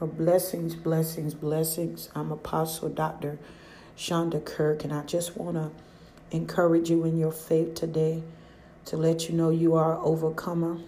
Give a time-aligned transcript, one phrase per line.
[0.00, 2.08] Well, blessings, blessings, blessings.
[2.14, 3.36] I'm Apostle Dr.
[3.96, 5.72] Shonda Kirk, and I just want to
[6.30, 8.22] encourage you in your faith today
[8.84, 10.78] to let you know you are overcomer.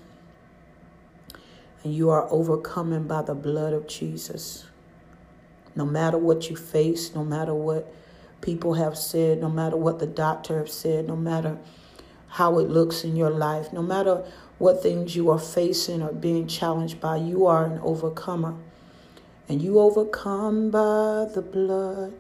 [1.83, 4.67] And you are overcoming by the blood of Jesus.
[5.75, 7.93] No matter what you face, no matter what
[8.43, 11.59] people have said, no matter what the doctor have said, no matter
[12.29, 14.25] how it looks in your life, no matter
[14.59, 18.55] what things you are facing or being challenged by, you are an overcomer.
[19.51, 22.13] And you overcome by the blood,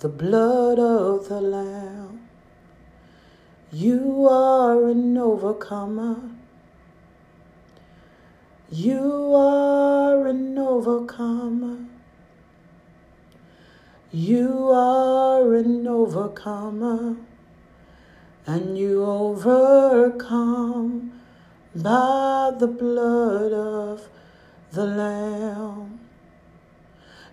[0.00, 2.26] the blood of the Lamb.
[3.70, 6.16] You are an overcomer.
[8.72, 11.78] You are an overcomer.
[14.10, 17.18] You are an overcomer.
[18.48, 21.12] And you overcome
[21.72, 24.08] by the blood of
[24.76, 25.98] the Lamb.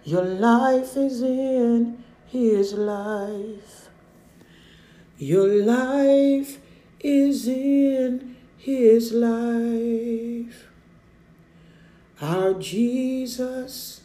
[0.05, 3.89] Your life is in His life.
[5.17, 6.59] Your life
[7.01, 10.69] is in His life.
[12.21, 14.03] Our Jesus,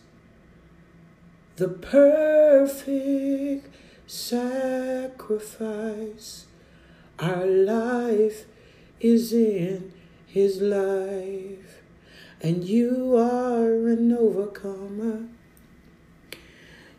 [1.54, 3.72] the perfect
[4.08, 5.28] sacrifice.
[7.20, 8.46] Our life
[9.00, 9.92] is in
[10.26, 11.78] His life
[12.40, 15.26] and you are an overcomer.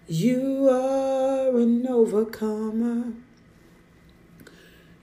[0.07, 3.13] You are an overcomer.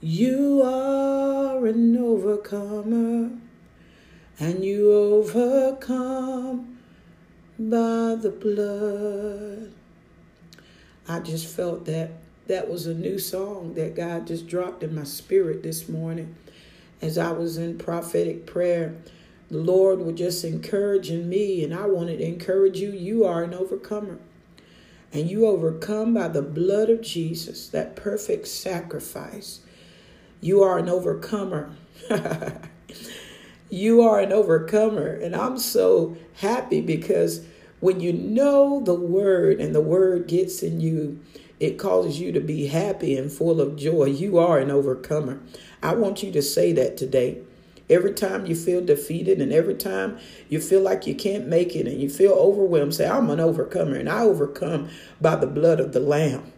[0.01, 3.31] You are an overcomer,
[4.39, 6.78] and you overcome
[7.59, 9.73] by the blood.
[11.09, 12.11] I just felt that
[12.47, 16.37] that was a new song that God just dropped in my spirit this morning
[17.00, 18.95] as I was in prophetic prayer
[19.48, 22.91] the Lord was just encouraging me, and I wanted to encourage you.
[22.91, 24.19] You are an overcomer.
[25.12, 29.60] And you overcome by the blood of Jesus, that perfect sacrifice.
[30.41, 31.71] You are an overcomer.
[33.71, 35.06] you are an overcomer.
[35.06, 37.47] And I'm so happy because
[37.81, 41.21] when you know the word and the word gets in you,
[41.59, 44.06] it causes you to be happy and full of joy.
[44.06, 45.41] You are an overcomer.
[45.82, 47.38] I want you to say that today.
[47.88, 51.86] Every time you feel defeated and every time you feel like you can't make it
[51.86, 54.88] and you feel overwhelmed, say, I'm an overcomer and I overcome
[55.20, 56.52] by the blood of the Lamb.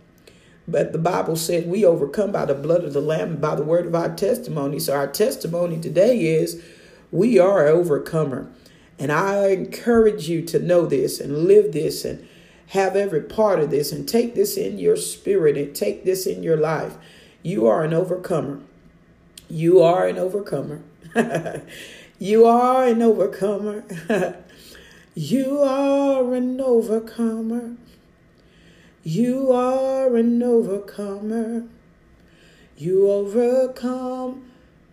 [0.67, 3.63] But the Bible said we overcome by the blood of the Lamb and by the
[3.63, 4.79] word of our testimony.
[4.79, 6.63] So our testimony today is
[7.11, 8.51] we are an overcomer.
[8.99, 12.27] And I encourage you to know this and live this and
[12.69, 16.43] have every part of this and take this in your spirit and take this in
[16.43, 16.97] your life.
[17.43, 18.61] You are an overcomer.
[19.49, 20.83] You are an overcomer.
[22.19, 23.85] you are an overcomer.
[25.15, 27.77] you are an overcomer.
[29.03, 31.67] You are an overcomer.
[32.77, 34.51] You overcome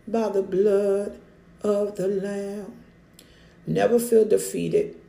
[0.07, 1.19] by the blood
[1.61, 2.73] of the Lamb.
[3.67, 4.99] Never feel defeated.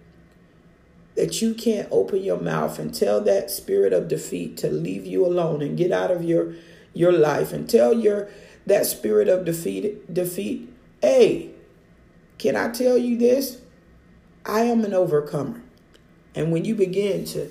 [1.15, 5.25] That you can't open your mouth and tell that spirit of defeat to leave you
[5.25, 6.55] alone and get out of your
[6.93, 8.28] your life and tell your
[8.67, 10.69] that spirit of defeat defeat
[11.01, 11.51] Hey,
[12.39, 13.61] can I tell you this?
[14.45, 15.62] I am an overcomer.
[16.34, 17.51] And when you begin to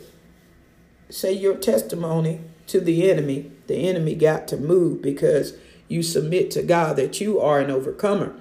[1.10, 5.54] say your testimony to the enemy, the enemy got to move because
[5.88, 8.36] you submit to God that you are an overcomer.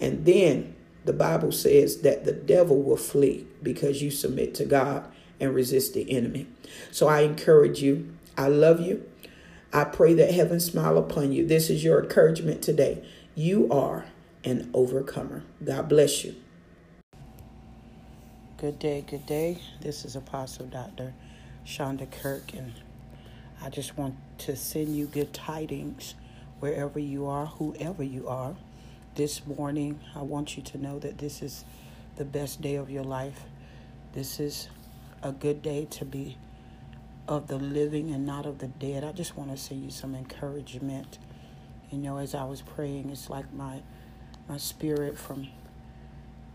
[0.00, 0.74] And then
[1.04, 5.06] the Bible says that the devil will flee because you submit to God
[5.38, 6.46] and resist the enemy.
[6.90, 8.12] So I encourage you.
[8.36, 9.04] I love you.
[9.72, 11.46] I pray that heaven smile upon you.
[11.46, 13.04] This is your encouragement today.
[13.34, 14.06] You are
[14.44, 15.42] an overcomer.
[15.64, 16.34] God bless you.
[18.56, 19.58] Good day, good day.
[19.80, 21.14] This is Apostle Dr.
[21.66, 22.72] Shonda Kirk, and
[23.62, 26.14] I just want to send you good tidings
[26.58, 28.54] wherever you are, whoever you are.
[29.14, 31.64] This morning, I want you to know that this is
[32.16, 33.40] the best day of your life.
[34.12, 34.68] This is
[35.22, 36.36] a good day to be
[37.28, 39.04] of the living and not of the dead.
[39.04, 41.18] I just want to send you some encouragement.
[41.90, 43.82] You know, as I was praying, it's like my
[44.50, 45.46] my spirit from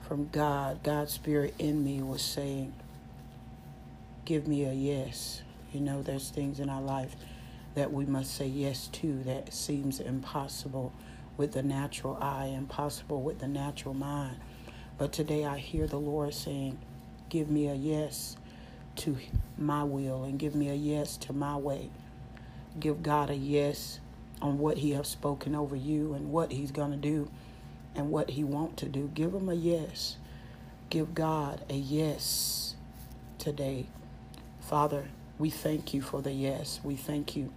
[0.01, 2.74] from God, God's spirit in me was saying,
[4.25, 5.42] give me a yes.
[5.71, 7.15] You know, there's things in our life
[7.74, 10.92] that we must say yes to that seems impossible
[11.38, 14.36] with the natural eye, impossible with the natural mind.
[14.97, 16.77] But today I hear the Lord saying,
[17.30, 18.36] give me a yes
[18.97, 19.18] to
[19.57, 21.89] my will and give me a yes to my way.
[22.77, 24.01] Give God a yes
[24.42, 27.30] on what he has spoken over you and what he's going to do
[27.95, 29.09] and what he want to do.
[29.13, 30.18] Give him a yes.
[30.89, 32.75] give God a yes
[33.38, 33.88] today.
[34.62, 35.06] Father,
[35.39, 36.80] we thank you for the yes.
[36.83, 37.51] We thank you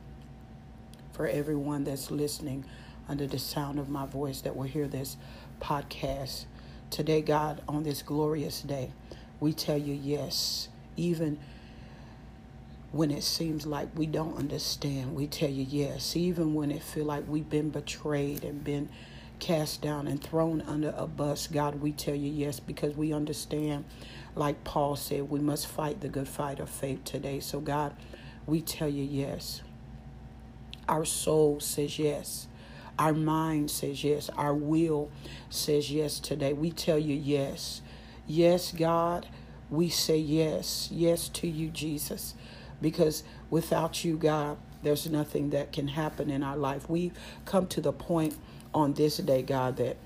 [1.13, 2.65] for everyone that's listening
[3.09, 5.17] under the sound of my voice that will hear this
[5.61, 6.45] podcast.
[6.91, 8.91] Today, God, on this glorious day,
[9.41, 11.39] we tell you yes, even
[12.93, 15.15] when it seems like we don't understand.
[15.15, 18.89] We tell you yes, even when it feel like we've been betrayed and been
[19.39, 21.47] cast down and thrown under a bus.
[21.47, 23.85] God, we tell you yes because we understand,
[24.35, 27.41] like Paul said, we must fight the good fight of faith today.
[27.41, 27.95] So, God,
[28.47, 29.63] we tell you yes.
[30.89, 32.49] Our soul says yes.
[32.99, 34.29] Our mind says yes.
[34.31, 35.11] Our will
[35.51, 36.53] says yes today.
[36.53, 37.83] We tell you yes.
[38.27, 39.27] Yes, God,
[39.71, 40.89] we say yes.
[40.91, 42.35] Yes to you, Jesus.
[42.81, 46.89] Because without you, God, there's nothing that can happen in our life.
[46.89, 47.13] We've
[47.45, 48.37] come to the point
[48.75, 49.97] on this day, God, that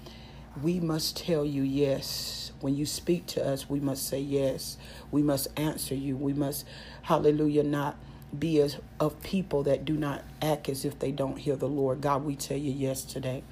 [0.63, 2.53] we must tell you yes.
[2.61, 4.77] When you speak to us, we must say yes.
[5.11, 6.17] We must answer you.
[6.17, 6.67] We must,
[7.03, 7.97] hallelujah, not
[8.39, 12.01] be as, of people that do not act as if they don't hear the Lord.
[12.01, 13.43] God, we tell you yes today.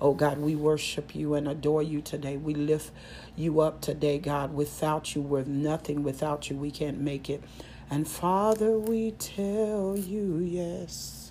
[0.00, 2.36] Oh God, we worship you and adore you today.
[2.36, 2.90] We lift
[3.36, 4.52] you up today, God.
[4.52, 6.02] Without you, we're nothing.
[6.02, 7.42] Without you, we can't make it.
[7.92, 11.30] And Father, we tell you yes.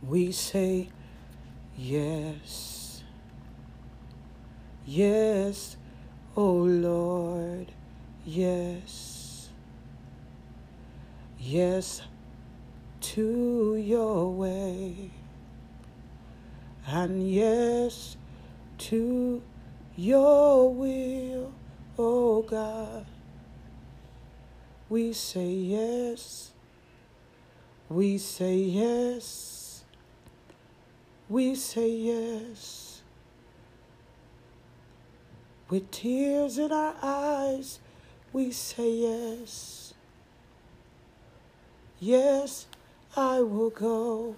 [0.00, 0.90] We say
[1.76, 3.02] yes.
[4.86, 5.76] Yes,
[6.36, 7.72] oh Lord,
[8.24, 9.50] yes.
[11.40, 12.02] Yes
[13.00, 15.10] to your way.
[16.86, 18.16] And yes
[18.78, 19.42] to
[19.96, 21.52] your will,
[21.98, 23.06] oh God.
[24.88, 26.52] We say yes.
[27.88, 29.84] We say yes.
[31.28, 33.02] We say yes.
[35.70, 37.80] With tears in our eyes,
[38.32, 39.94] we say yes.
[41.98, 42.66] Yes,
[43.16, 44.36] I will go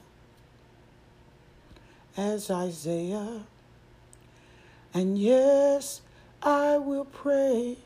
[2.16, 3.42] as Isaiah.
[4.94, 6.00] And yes,
[6.42, 7.78] I will pray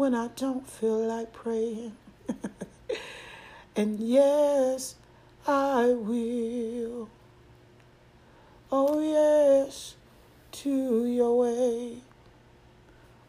[0.00, 1.94] when I don't feel like praying.
[3.76, 4.94] and yes,
[5.46, 7.10] I will.
[8.72, 9.96] Oh, yes,
[10.52, 11.98] to your way.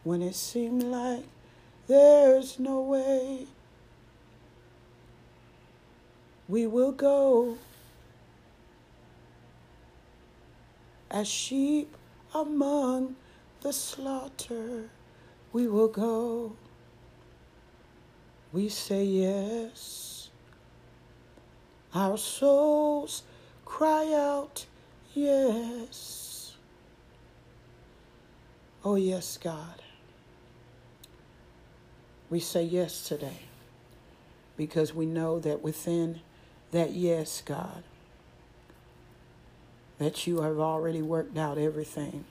[0.05, 1.25] When it seems like
[1.87, 3.47] there's no way,
[6.47, 7.57] we will go
[11.09, 11.97] as sheep
[12.33, 13.17] among
[13.59, 14.89] the slaughter.
[15.53, 16.53] We will go.
[18.53, 20.29] We say yes.
[21.93, 23.23] Our souls
[23.65, 24.65] cry out,
[25.13, 26.55] yes.
[28.83, 29.81] Oh, yes, God.
[32.29, 33.39] We say yes today
[34.55, 36.21] because we know that within
[36.71, 37.83] that yes, God,
[39.97, 42.23] that you have already worked out everything.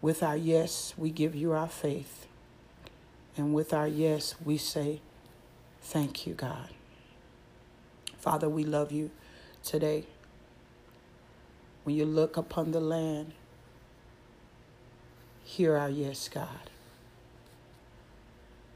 [0.00, 2.26] With our yes, we give you our faith.
[3.36, 5.00] And with our yes, we say,
[5.80, 6.68] Thank you, God.
[8.18, 9.10] Father, we love you
[9.62, 10.04] today.
[11.84, 13.32] When you look upon the land,
[15.44, 16.70] hear our yes, God.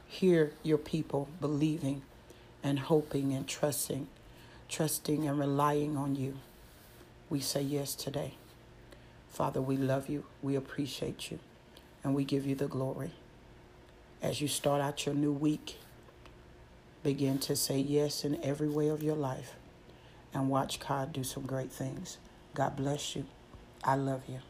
[0.06, 2.02] Hear your people believing
[2.62, 4.06] and hoping and trusting,
[4.68, 6.38] trusting and relying on you.
[7.28, 8.34] We say yes today.
[9.32, 11.38] Father, we love you, we appreciate you,
[12.04, 13.12] and we give you the glory.
[14.20, 15.78] As you start out your new week,
[17.02, 19.54] begin to say yes in every way of your life
[20.34, 22.18] and watch God do some great things.
[22.54, 23.24] God bless you.
[23.82, 24.40] I love you.